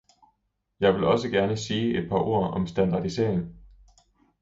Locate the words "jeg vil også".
0.79-1.55